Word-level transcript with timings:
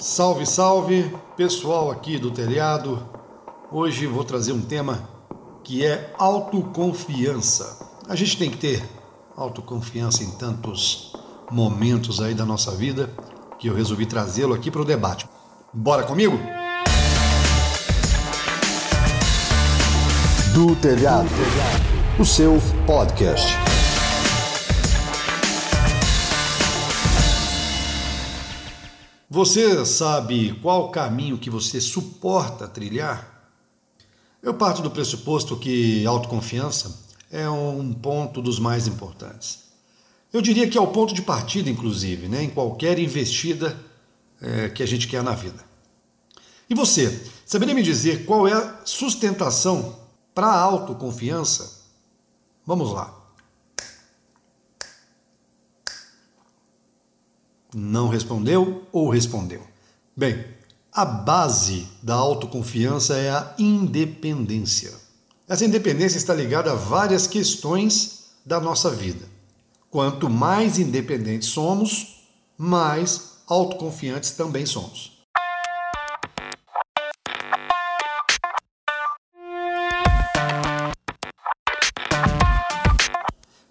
Salve, 0.00 0.44
salve, 0.44 1.14
pessoal 1.36 1.88
aqui 1.90 2.18
do 2.18 2.30
telhado. 2.30 3.08
Hoje 3.70 4.06
vou 4.06 4.24
trazer 4.24 4.52
um 4.52 4.60
tema 4.60 5.08
que 5.62 5.86
é 5.86 6.12
autoconfiança. 6.18 8.02
A 8.08 8.16
gente 8.16 8.36
tem 8.36 8.50
que 8.50 8.56
ter 8.56 8.82
autoconfiança 9.36 10.24
em 10.24 10.32
tantos 10.32 11.12
momentos 11.48 12.20
aí 12.20 12.34
da 12.34 12.44
nossa 12.44 12.72
vida 12.72 13.08
que 13.58 13.68
eu 13.68 13.74
resolvi 13.74 14.04
trazê-lo 14.04 14.52
aqui 14.52 14.68
para 14.68 14.82
o 14.82 14.84
debate. 14.84 15.28
Bora 15.72 16.02
comigo? 16.02 16.38
Do 20.52 20.74
telhado, 20.76 21.28
o 22.18 22.24
seu 22.24 22.58
podcast. 22.84 23.73
Você 29.34 29.84
sabe 29.84 30.52
qual 30.62 30.92
caminho 30.92 31.36
que 31.36 31.50
você 31.50 31.80
suporta 31.80 32.68
trilhar? 32.68 33.50
Eu 34.40 34.54
parto 34.54 34.80
do 34.80 34.92
pressuposto 34.92 35.56
que 35.56 36.06
autoconfiança 36.06 37.04
é 37.32 37.50
um 37.50 37.92
ponto 37.92 38.40
dos 38.40 38.60
mais 38.60 38.86
importantes. 38.86 39.64
Eu 40.32 40.40
diria 40.40 40.68
que 40.68 40.78
é 40.78 40.80
o 40.80 40.86
ponto 40.86 41.12
de 41.12 41.20
partida, 41.20 41.68
inclusive, 41.68 42.28
né, 42.28 42.44
em 42.44 42.48
qualquer 42.48 42.96
investida 43.00 43.76
é, 44.40 44.68
que 44.68 44.84
a 44.84 44.86
gente 44.86 45.08
quer 45.08 45.20
na 45.20 45.32
vida. 45.32 45.64
E 46.70 46.74
você, 46.76 47.28
saberia 47.44 47.74
me 47.74 47.82
dizer 47.82 48.24
qual 48.26 48.46
é 48.46 48.52
a 48.52 48.82
sustentação 48.84 49.98
para 50.32 50.46
a 50.46 50.60
autoconfiança? 50.60 51.82
Vamos 52.64 52.92
lá. 52.92 53.12
Não 57.76 58.06
respondeu 58.06 58.86
ou 58.92 59.10
respondeu? 59.10 59.60
Bem, 60.16 60.44
a 60.92 61.04
base 61.04 61.88
da 62.00 62.14
autoconfiança 62.14 63.16
é 63.16 63.30
a 63.30 63.52
independência. 63.58 64.92
Essa 65.48 65.64
independência 65.64 66.16
está 66.16 66.32
ligada 66.32 66.70
a 66.70 66.76
várias 66.76 67.26
questões 67.26 68.26
da 68.46 68.60
nossa 68.60 68.90
vida. 68.90 69.26
Quanto 69.90 70.30
mais 70.30 70.78
independentes 70.78 71.48
somos, 71.48 72.28
mais 72.56 73.38
autoconfiantes 73.48 74.30
também 74.30 74.64
somos. 74.64 75.12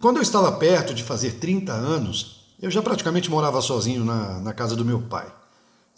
Quando 0.02 0.18
eu 0.18 0.22
estava 0.22 0.52
perto 0.52 0.94
de 0.94 1.02
fazer 1.02 1.36
30 1.36 1.72
anos, 1.72 2.43
eu 2.64 2.72
já 2.72 2.82
praticamente 2.82 3.30
morava 3.30 3.62
sozinho 3.62 4.06
na, 4.06 4.40
na 4.40 4.54
casa 4.54 4.74
do 4.74 4.86
meu 4.86 5.02
pai. 5.02 5.28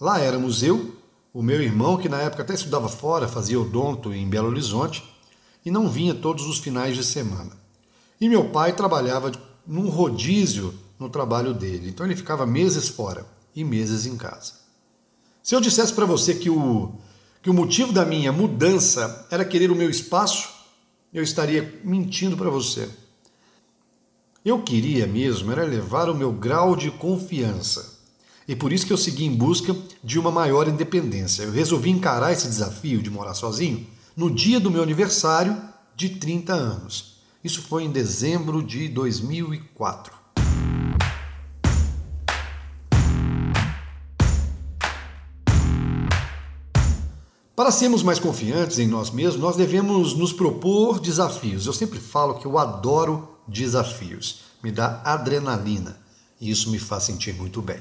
Lá 0.02 0.20
éramos 0.20 0.64
eu, 0.64 0.96
o 1.32 1.44
meu 1.44 1.62
irmão, 1.62 1.96
que 1.96 2.10
na 2.10 2.20
época 2.20 2.42
até 2.42 2.56
estudava 2.56 2.90
fora, 2.90 3.28
fazia 3.28 3.62
odonto 3.62 4.12
em 4.12 4.28
Belo 4.28 4.48
Horizonte, 4.48 5.04
e 5.64 5.70
não 5.70 5.88
vinha 5.88 6.16
todos 6.16 6.48
os 6.48 6.58
finais 6.58 6.96
de 6.96 7.04
semana. 7.04 7.52
E 8.20 8.28
meu 8.28 8.50
pai 8.50 8.74
trabalhava 8.74 9.32
num 9.66 9.90
rodízio 9.90 10.74
no 10.98 11.08
trabalho 11.08 11.54
dele, 11.54 11.90
então 11.90 12.04
ele 12.04 12.16
ficava 12.16 12.48
meses 12.48 12.90
fora 12.90 13.28
e 13.56 13.64
meses 13.64 14.08
em 14.08 14.18
casa. 14.18 14.54
Se 15.44 15.54
eu 15.54 15.62
dissesse 15.62 15.94
para 15.94 16.08
você 16.08 16.34
que 16.34 16.50
o, 16.50 16.94
que 17.44 17.50
o 17.50 17.54
motivo 17.54 17.94
da 17.94 18.04
minha 18.04 18.32
mudança 18.32 19.28
era 19.30 19.46
querer 19.46 19.70
o 19.70 19.76
meu 19.76 19.90
espaço, 19.92 20.50
eu 21.14 21.22
estaria 21.22 21.80
mentindo 21.84 22.36
para 22.36 22.50
você. 22.50 22.90
Eu 24.46 24.62
queria 24.62 25.08
mesmo 25.08 25.52
era 25.52 25.66
levar 25.66 26.08
o 26.08 26.14
meu 26.14 26.32
grau 26.32 26.76
de 26.76 26.92
confiança. 26.92 27.98
E 28.48 28.56
por 28.56 28.72
isso 28.72 28.86
que 28.86 28.94
eu 28.94 28.98
segui 28.98 29.26
em 29.26 29.36
busca 29.36 29.76
de 30.04 30.20
uma 30.20 30.30
maior 30.30 30.68
independência. 30.68 31.42
Eu 31.42 31.52
resolvi 31.52 31.90
encarar 31.90 32.32
esse 32.32 32.48
desafio 32.48 33.02
de 33.02 33.10
morar 33.10 33.34
sozinho 33.34 33.88
no 34.16 34.30
dia 34.30 34.60
do 34.60 34.70
meu 34.70 34.84
aniversário 34.84 35.60
de 35.96 36.10
30 36.10 36.54
anos. 36.54 37.16
Isso 37.44 37.60
foi 37.64 37.86
em 37.86 37.92
dezembro 37.92 38.62
de 38.62 38.88
2004. 38.88 40.14
Para 47.56 47.72
sermos 47.72 48.04
mais 48.04 48.20
confiantes 48.20 48.78
em 48.78 48.86
nós 48.86 49.10
mesmos, 49.10 49.42
nós 49.42 49.56
devemos 49.56 50.14
nos 50.14 50.32
propor 50.32 51.00
desafios. 51.00 51.66
Eu 51.66 51.74
sempre 51.74 51.98
falo 51.98 52.36
que 52.36 52.46
eu 52.46 52.60
adoro 52.60 53.35
desafios, 53.48 54.42
me 54.64 54.72
dá 54.72 55.02
adrenalina 55.04 55.98
e 56.40 56.50
isso 56.50 56.70
me 56.70 56.80
faz 56.80 57.04
sentir 57.04 57.34
muito 57.34 57.62
bem. 57.62 57.80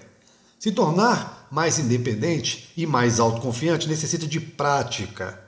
Se 0.59 0.73
tornar 0.73 1.47
mais 1.51 1.79
independente 1.79 2.73
e 2.77 2.87
mais 2.87 3.21
autoconfiante 3.21 3.89
necessita 3.89 4.27
de 4.27 4.41
prática. 4.41 5.41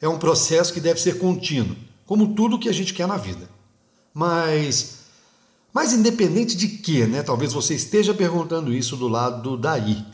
É 0.00 0.08
um 0.08 0.18
processo 0.18 0.72
que 0.72 0.80
deve 0.80 1.00
ser 1.00 1.18
contínuo, 1.18 1.76
como 2.06 2.34
tudo 2.34 2.58
que 2.58 2.68
a 2.68 2.72
gente 2.72 2.94
quer 2.94 3.06
na 3.06 3.16
vida. 3.16 3.48
Mas 4.12 5.00
mais 5.72 5.92
independente 5.92 6.56
de 6.56 6.68
quê, 6.68 7.04
né? 7.04 7.22
Talvez 7.22 7.52
você 7.52 7.74
esteja 7.74 8.14
perguntando 8.14 8.72
isso 8.72 8.96
do 8.96 9.08
lado 9.08 9.56
daí. 9.56 10.04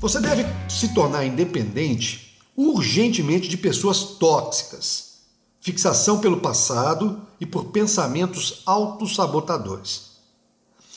Você 0.00 0.20
deve 0.20 0.44
se 0.68 0.94
tornar 0.94 1.24
independente 1.24 2.38
urgentemente 2.56 3.48
de 3.48 3.56
pessoas 3.56 4.00
tóxicas, 4.00 5.22
fixação 5.60 6.20
pelo 6.20 6.40
passado 6.40 7.20
e 7.40 7.44
por 7.44 7.66
pensamentos 7.66 8.62
autossabotadores. 8.64 10.10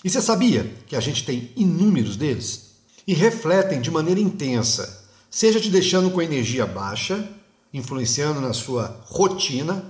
E 0.03 0.09
você 0.09 0.21
sabia 0.21 0.71
que 0.85 0.95
a 0.95 0.99
gente 0.99 1.25
tem 1.25 1.51
inúmeros 1.55 2.15
deles? 2.15 2.73
E 3.07 3.15
refletem 3.15 3.81
de 3.81 3.89
maneira 3.89 4.19
intensa, 4.19 5.03
seja 5.31 5.59
te 5.59 5.69
deixando 5.69 6.11
com 6.11 6.21
energia 6.21 6.67
baixa, 6.67 7.27
influenciando 7.73 8.39
na 8.39 8.53
sua 8.53 9.01
rotina, 9.05 9.83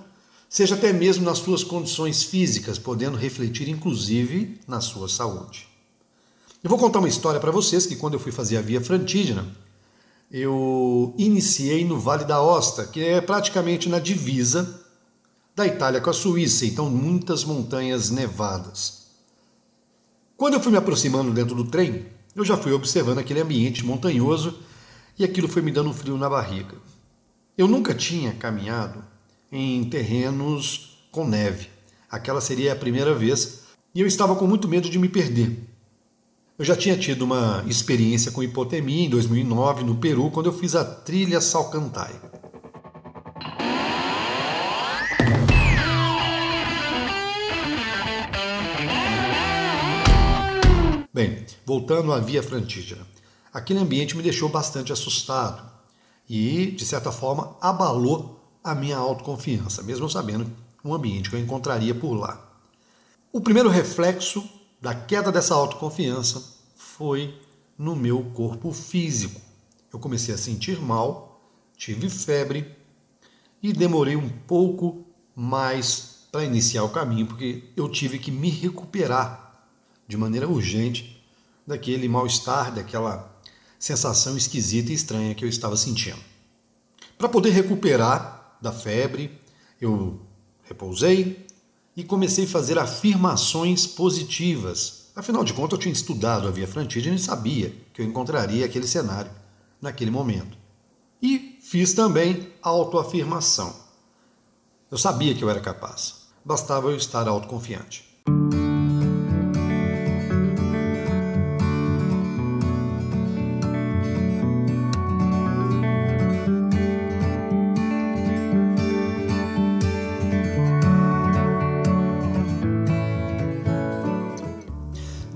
seja 0.49 0.75
até 0.75 0.93
mesmo 0.93 1.25
nas 1.25 1.39
suas 1.39 1.65
condições 1.65 2.23
físicas, 2.23 2.79
podendo 2.79 3.17
refletir 3.17 3.67
inclusive 3.67 4.61
na 4.65 4.79
sua 4.79 5.09
saúde. 5.09 5.70
Eu 6.63 6.69
vou 6.69 6.77
contar 6.77 6.99
uma 6.99 7.07
história 7.07 7.39
para 7.39 7.49
vocês 7.49 7.87
que 7.87 7.95
quando 7.95 8.13
eu 8.13 8.19
fui 8.19 8.31
fazer 8.31 8.57
a 8.57 8.61
Via 8.61 8.79
Frantígena, 8.79 9.47
eu 10.29 11.11
iniciei 11.17 11.83
no 11.83 11.99
Vale 11.99 12.23
da 12.23 12.39
Osta, 12.39 12.85
que 12.85 13.03
é 13.03 13.19
praticamente 13.19 13.89
na 13.89 13.97
divisa 13.97 14.79
da 15.55 15.65
Itália 15.65 15.99
com 15.99 16.11
a 16.11 16.13
Suíça, 16.13 16.63
então 16.63 16.87
muitas 16.87 17.43
montanhas 17.43 18.11
nevadas. 18.11 19.07
Quando 20.37 20.53
eu 20.53 20.59
fui 20.59 20.71
me 20.71 20.77
aproximando 20.77 21.33
dentro 21.33 21.55
do 21.55 21.65
trem, 21.65 22.05
eu 22.35 22.45
já 22.45 22.55
fui 22.55 22.71
observando 22.73 23.17
aquele 23.17 23.41
ambiente 23.41 23.83
montanhoso 23.83 24.59
e 25.17 25.23
aquilo 25.23 25.47
foi 25.47 25.63
me 25.63 25.71
dando 25.71 25.89
um 25.89 25.93
frio 25.93 26.15
na 26.15 26.29
barriga. 26.29 26.75
Eu 27.57 27.67
nunca 27.67 27.95
tinha 27.95 28.33
caminhado 28.33 29.03
em 29.51 29.83
terrenos 29.85 30.99
com 31.11 31.27
neve. 31.27 31.69
Aquela 32.07 32.39
seria 32.39 32.73
a 32.73 32.75
primeira 32.75 33.15
vez 33.15 33.61
e 33.95 34.01
eu 34.01 34.05
estava 34.05 34.35
com 34.35 34.45
muito 34.45 34.67
medo 34.67 34.91
de 34.91 34.99
me 34.99 35.09
perder. 35.09 35.70
Eu 36.57 36.65
já 36.65 36.75
tinha 36.75 36.97
tido 36.97 37.23
uma 37.23 37.63
experiência 37.65 38.31
com 38.31 38.43
hipotermia 38.43 39.05
em 39.05 39.09
2009 39.09 39.83
no 39.83 39.95
Peru, 39.95 40.29
quando 40.29 40.47
eu 40.47 40.53
fiz 40.53 40.75
a 40.75 40.83
trilha 40.83 41.39
Salcantay. 41.41 42.13
Bem, 51.13 51.45
voltando 51.65 52.13
à 52.13 52.19
Via 52.19 52.43
Frantígena. 52.43 53.07
Aquele 53.53 53.79
ambiente 53.79 54.15
me 54.15 54.23
deixou 54.23 54.47
bastante 54.47 54.93
assustado 54.93 55.69
e, 56.29 56.71
de 56.71 56.85
certa 56.85 57.11
forma, 57.11 57.57
abalou 57.59 58.39
a 58.63 58.75
minha 58.75 58.97
autoconfiança, 58.97 59.81
mesmo 59.81 60.09
sabendo 60.09 60.49
um 60.85 60.93
ambiente 60.93 61.29
que 61.29 61.35
eu 61.35 61.39
encontraria 61.39 61.95
por 61.95 62.13
lá. 62.13 62.39
O 63.31 63.41
primeiro 63.41 63.69
reflexo 63.69 64.47
da 64.81 64.95
queda 64.95 65.31
dessa 65.31 65.53
autoconfiança 65.53 66.43
foi 66.75 67.39
no 67.77 67.95
meu 67.95 68.23
corpo 68.33 68.73
físico. 68.73 69.39
Eu 69.93 69.99
comecei 69.99 70.33
a 70.33 70.37
sentir 70.37 70.81
mal, 70.81 71.39
tive 71.77 72.09
febre 72.09 72.75
e 73.61 73.71
demorei 73.71 74.15
um 74.15 74.29
pouco 74.29 75.05
mais 75.35 76.25
para 76.31 76.43
iniciar 76.43 76.83
o 76.83 76.89
caminho, 76.89 77.27
porque 77.27 77.65
eu 77.75 77.87
tive 77.89 78.17
que 78.17 78.31
me 78.31 78.49
recuperar 78.49 79.67
de 80.07 80.17
maneira 80.17 80.47
urgente 80.47 81.21
daquele 81.67 82.07
mal-estar, 82.07 82.73
daquela 82.73 83.39
sensação 83.77 84.35
esquisita 84.35 84.91
e 84.91 84.95
estranha 84.95 85.35
que 85.35 85.45
eu 85.45 85.49
estava 85.49 85.77
sentindo. 85.77 86.19
Para 87.17 87.29
poder 87.29 87.51
recuperar 87.51 88.57
da 88.61 88.71
febre, 88.71 89.39
eu 89.79 90.19
repousei, 90.63 91.45
e 91.95 92.03
comecei 92.03 92.45
a 92.45 92.47
fazer 92.47 92.79
afirmações 92.79 93.85
positivas. 93.85 95.11
Afinal 95.15 95.43
de 95.43 95.53
contas, 95.53 95.73
eu 95.73 95.81
tinha 95.81 95.93
estudado 95.93 96.47
a 96.47 96.51
Via 96.51 96.67
Frantígena 96.67 97.15
e 97.15 97.19
sabia 97.19 97.75
que 97.93 98.01
eu 98.01 98.05
encontraria 98.05 98.65
aquele 98.65 98.87
cenário 98.87 99.31
naquele 99.81 100.11
momento. 100.11 100.57
E 101.21 101.59
fiz 101.61 101.93
também 101.93 102.47
autoafirmação. 102.61 103.75
Eu 104.89 104.97
sabia 104.97 105.35
que 105.35 105.43
eu 105.43 105.49
era 105.49 105.59
capaz, 105.59 106.27
bastava 106.43 106.89
eu 106.89 106.97
estar 106.97 107.27
autoconfiante. 107.27 108.10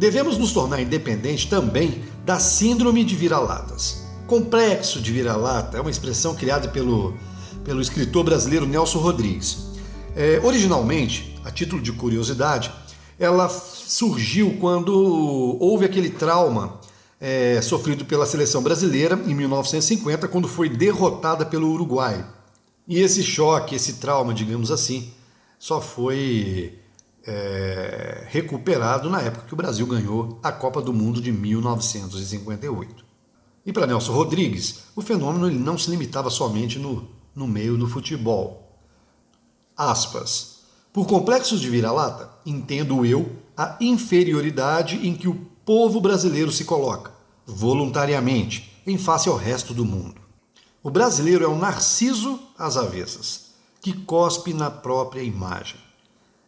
Devemos 0.05 0.37
nos 0.37 0.51
tornar 0.51 0.79
independentes 0.79 1.45
também 1.45 2.03
da 2.23 2.37
síndrome 2.37 3.03
de 3.03 3.15
vira-latas. 3.15 4.03
Complexo 4.27 5.01
de 5.01 5.11
vira-lata 5.11 5.79
é 5.79 5.81
uma 5.81 5.89
expressão 5.89 6.35
criada 6.35 6.67
pelo, 6.67 7.15
pelo 7.63 7.81
escritor 7.81 8.23
brasileiro 8.23 8.67
Nelson 8.67 8.99
Rodrigues. 8.99 9.65
É, 10.15 10.39
originalmente, 10.43 11.35
a 11.43 11.49
título 11.49 11.81
de 11.81 11.91
curiosidade, 11.91 12.71
ela 13.19 13.49
surgiu 13.49 14.55
quando 14.59 14.93
houve 15.59 15.85
aquele 15.85 16.11
trauma 16.11 16.79
é, 17.19 17.59
sofrido 17.63 18.05
pela 18.05 18.27
seleção 18.27 18.61
brasileira 18.61 19.19
em 19.25 19.33
1950, 19.33 20.27
quando 20.27 20.47
foi 20.47 20.69
derrotada 20.69 21.47
pelo 21.47 21.67
Uruguai. 21.73 22.23
E 22.87 22.99
esse 22.99 23.23
choque, 23.23 23.73
esse 23.73 23.93
trauma, 23.93 24.35
digamos 24.35 24.69
assim, 24.69 25.11
só 25.57 25.81
foi 25.81 26.77
é, 27.25 28.27
recuperado 28.27 29.09
na 29.09 29.21
época 29.21 29.47
que 29.47 29.53
o 29.53 29.57
Brasil 29.57 29.85
ganhou 29.87 30.39
a 30.43 30.51
Copa 30.51 30.81
do 30.81 30.93
Mundo 30.93 31.21
de 31.21 31.31
1958. 31.31 33.03
E 33.65 33.73
para 33.73 33.87
Nelson 33.87 34.13
Rodrigues, 34.13 34.83
o 34.95 35.01
fenômeno 35.01 35.47
ele 35.47 35.57
não 35.57 35.77
se 35.77 35.89
limitava 35.89 36.29
somente 36.29 36.77
no, 36.77 37.07
no 37.33 37.47
meio 37.47 37.77
do 37.77 37.87
futebol. 37.87 38.79
Aspas. 39.75 40.55
Por 40.93 41.07
complexos 41.07 41.59
de 41.59 41.69
vira-lata, 41.69 42.29
entendo 42.45 43.05
eu 43.05 43.29
a 43.57 43.75
inferioridade 43.81 45.05
em 45.05 45.13
que 45.13 45.27
o 45.27 45.35
povo 45.65 45.99
brasileiro 45.99 46.51
se 46.51 46.63
coloca, 46.63 47.11
voluntariamente, 47.45 48.81
em 48.85 48.97
face 48.97 49.27
ao 49.27 49.35
resto 49.35 49.73
do 49.73 49.83
mundo. 49.83 50.21
O 50.81 50.89
brasileiro 50.89 51.43
é 51.43 51.47
um 51.47 51.57
narciso 51.57 52.39
às 52.57 52.77
avessas, 52.77 53.55
que 53.81 53.91
cospe 53.91 54.53
na 54.53 54.69
própria 54.69 55.21
imagem. 55.21 55.84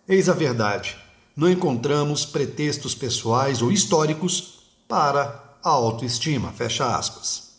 Eis 0.10 0.30
a 0.30 0.34
verdade. 0.34 0.96
Não 1.36 1.52
encontramos 1.52 2.26
pretextos 2.26 2.96
pessoais 2.96 3.62
ou 3.62 3.70
históricos 3.70 4.60
para 4.88 5.44
a 5.62 5.70
autoestima. 5.70 6.50
Fecha 6.54 6.96
aspas. 6.96 7.52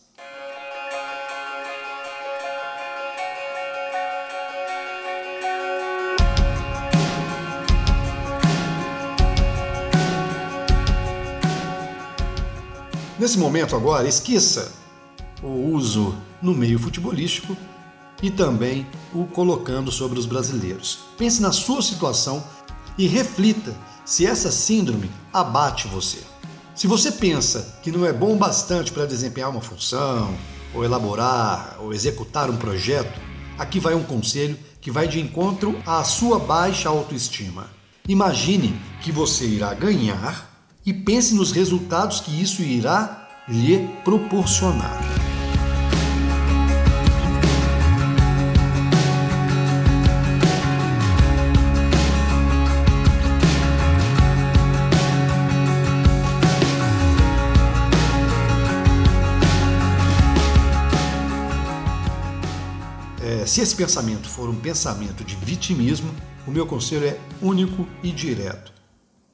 Nesse 13.19 13.37
momento 13.37 13.75
agora, 13.75 14.07
esqueça 14.07 14.73
o 15.43 15.71
uso 15.71 16.17
no 16.41 16.55
meio 16.55 16.79
futebolístico 16.79 17.55
e 18.21 18.29
também 18.29 18.85
o 19.13 19.25
colocando 19.25 19.91
sobre 19.91 20.19
os 20.19 20.25
brasileiros. 20.25 20.99
Pense 21.17 21.41
na 21.41 21.51
sua 21.51 21.81
situação 21.81 22.43
e 22.97 23.07
reflita 23.07 23.75
se 24.05 24.25
essa 24.25 24.51
síndrome 24.51 25.09
abate 25.31 25.87
você. 25.87 26.19
Se 26.75 26.87
você 26.87 27.11
pensa 27.11 27.79
que 27.83 27.91
não 27.91 28.05
é 28.05 28.13
bom 28.13 28.37
bastante 28.37 28.91
para 28.91 29.05
desempenhar 29.05 29.49
uma 29.49 29.61
função, 29.61 30.33
ou 30.73 30.83
elaborar, 30.83 31.77
ou 31.79 31.93
executar 31.93 32.49
um 32.49 32.57
projeto, 32.57 33.19
aqui 33.57 33.79
vai 33.79 33.95
um 33.95 34.03
conselho 34.03 34.57
que 34.81 34.91
vai 34.91 35.07
de 35.07 35.19
encontro 35.19 35.77
à 35.85 36.03
sua 36.03 36.39
baixa 36.39 36.89
autoestima. 36.89 37.67
Imagine 38.07 38.79
que 39.01 39.11
você 39.11 39.45
irá 39.45 39.73
ganhar 39.73 40.49
e 40.85 40.93
pense 40.93 41.35
nos 41.35 41.51
resultados 41.51 42.19
que 42.19 42.41
isso 42.41 42.61
irá 42.61 43.27
lhe 43.47 43.87
proporcionar. 44.03 45.18
Se 63.49 63.61
esse 63.61 63.75
pensamento 63.75 64.29
for 64.29 64.47
um 64.47 64.59
pensamento 64.59 65.23
de 65.23 65.35
vitimismo, 65.35 66.13
o 66.45 66.51
meu 66.51 66.67
conselho 66.67 67.07
é 67.07 67.19
único 67.41 67.83
e 68.03 68.11
direto. 68.11 68.71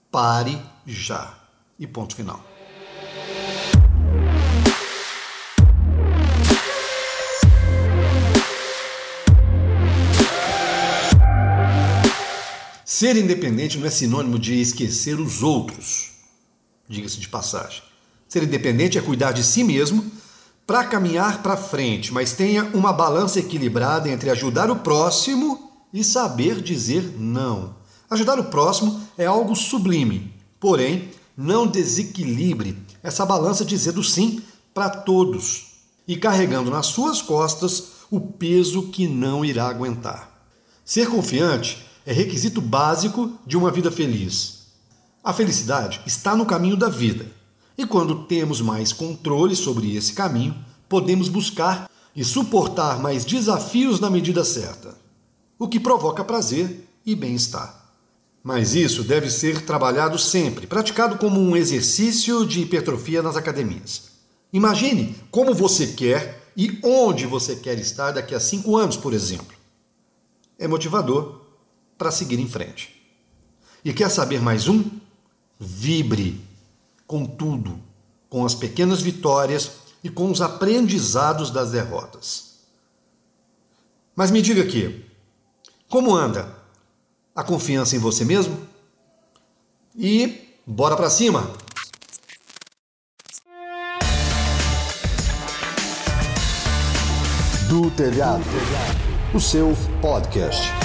Pare 0.10 0.58
já. 0.88 1.38
E 1.78 1.86
ponto 1.86 2.16
final. 2.16 2.42
Ser 12.86 13.18
independente 13.18 13.78
não 13.78 13.86
é 13.86 13.90
sinônimo 13.90 14.40
de 14.40 14.62
esquecer 14.62 15.20
os 15.20 15.44
outros, 15.44 16.12
diga-se 16.88 17.20
de 17.20 17.28
passagem. 17.28 17.84
Ser 18.30 18.44
independente 18.44 18.98
é 18.98 19.02
cuidar 19.02 19.34
de 19.34 19.44
si 19.44 19.62
mesmo 19.62 20.10
para 20.66 20.84
caminhar 20.84 21.44
para 21.44 21.56
frente, 21.56 22.12
mas 22.12 22.34
tenha 22.34 22.64
uma 22.74 22.92
balança 22.92 23.40
equilibrada 23.40 24.10
entre 24.10 24.30
ajudar 24.30 24.72
o 24.72 24.78
próximo 24.78 25.72
e 25.94 26.04
saber 26.04 26.62
dizer 26.62 27.16
não. 27.18 27.76
Ajudar 28.10 28.40
o 28.40 28.46
próximo 28.46 29.00
é 29.18 29.26
algo 29.26 29.56
sublime, 29.56 30.34
porém, 30.60 31.12
não 31.38 31.68
desequilibre 31.68 32.78
essa 33.04 33.26
balança 33.26 33.64
dizendo 33.64 34.04
sim 34.04 34.42
para 34.74 34.90
todos 34.90 35.74
e 36.08 36.16
carregando 36.16 36.72
nas 36.72 36.88
suas 36.88 37.22
costas 37.22 37.96
o 38.10 38.20
peso 38.20 38.90
que 38.90 39.08
não 39.08 39.44
irá 39.44 39.68
aguentar. 39.68 40.32
Ser 40.84 41.08
confiante 41.10 41.86
é 42.06 42.14
requisito 42.14 42.62
básico 42.62 43.34
de 43.46 43.58
uma 43.58 43.72
vida 43.72 43.92
feliz. 43.92 44.68
A 45.24 45.34
felicidade 45.34 46.02
está 46.06 46.36
no 46.36 46.46
caminho 46.46 46.78
da 46.78 46.90
vida 46.90 47.26
e 47.78 47.86
quando 47.86 48.24
temos 48.26 48.62
mais 48.62 48.94
controle 48.94 49.56
sobre 49.56 49.96
esse 49.96 50.14
caminho, 50.14 50.56
podemos 50.88 51.28
buscar 51.28 51.90
e 52.16 52.24
suportar 52.24 53.00
mais 53.00 53.26
desafios 53.26 54.00
na 54.00 54.10
medida 54.10 54.46
certa, 54.46 54.98
o 55.60 55.68
que 55.68 55.80
provoca 55.80 56.24
prazer 56.24 56.88
e 57.06 57.14
bem-estar. 57.16 57.84
Mas 58.42 58.76
isso 58.76 59.04
deve 59.04 59.30
ser 59.30 59.62
trabalhado 59.66 60.18
sempre, 60.18 60.68
praticado 60.68 61.18
como 61.18 61.40
um 61.40 61.56
exercício 61.56 62.46
de 62.46 62.62
hipertrofia 62.62 63.22
nas 63.22 63.36
academias. 63.36 64.12
Imagine 64.54 65.16
como 65.30 65.54
você 65.54 65.88
quer 65.88 66.44
e 66.56 66.80
onde 66.84 67.26
você 67.26 67.56
quer 67.56 67.78
estar 67.80 68.12
daqui 68.12 68.34
a 68.34 68.40
cinco 68.40 68.78
anos, 68.78 68.96
por 68.96 69.14
exemplo. 69.14 69.56
É 70.58 70.68
motivador 70.68 71.42
para 71.98 72.12
seguir 72.12 72.40
em 72.40 72.48
frente. 72.48 72.96
E 73.84 73.92
quer 73.92 74.10
saber 74.10 74.42
mais 74.42 74.68
um? 74.68 74.84
Vibre 75.60 76.42
com 77.08 77.26
tudo, 77.26 77.80
com 78.30 78.46
as 78.46 78.56
pequenas 78.56 79.02
vitórias 79.02 79.72
e 80.04 80.10
com 80.10 80.30
os 80.30 80.42
aprendizados 80.42 81.50
das 81.50 81.72
derrotas. 81.72 82.60
Mas 84.16 84.32
me 84.32 84.42
diga 84.42 84.62
aqui, 84.62 85.06
como 85.90 86.16
anda 86.16 86.56
a 87.36 87.44
confiança 87.44 87.96
em 87.96 88.00
você 88.00 88.24
mesmo? 88.24 88.58
E 89.96 90.58
bora 90.66 90.96
para 90.96 91.10
cima! 91.10 91.52
Do 97.68 97.90
telhado, 97.92 98.44
o 99.34 99.40
seu 99.40 99.74
podcast. 100.02 100.85